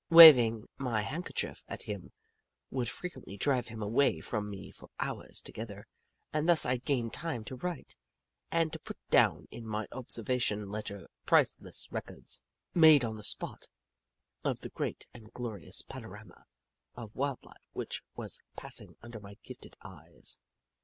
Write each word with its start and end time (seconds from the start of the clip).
Waving 0.09 0.67
my 0.77 1.03
handkerchief 1.03 1.63
at 1.67 1.83
him 1.83 2.11
would 2.71 2.89
frequently 2.89 3.37
drive 3.37 3.67
him 3.67 3.83
away 3.83 4.19
from 4.19 4.49
me 4.49 4.71
for 4.71 4.89
hours 4.99 5.41
together, 5.41 5.85
and 6.33 6.49
thus 6.49 6.65
I 6.65 6.77
gained 6.77 7.13
time 7.13 7.43
to 7.43 7.55
write, 7.55 7.95
and 8.49 8.73
to 8.73 8.79
put 8.79 8.97
down 9.11 9.47
in 9.51 9.63
my 9.67 9.85
observation 9.91 10.71
ledger 10.71 11.07
priceless 11.27 11.87
records, 11.91 12.41
made 12.73 13.05
on 13.05 13.15
the 13.15 13.21
spot, 13.21 13.67
of 14.43 14.61
the 14.61 14.69
great 14.69 15.05
and 15.13 15.31
glorious 15.33 15.83
panorama 15.83 16.45
of 16.95 17.15
wild 17.15 17.43
life 17.43 17.69
which 17.73 18.01
was 18.15 18.41
pass 18.55 18.81
ing 18.81 18.95
under 19.03 19.19
my 19.19 19.37
gifted 19.43 19.77
eyes. 19.83 20.39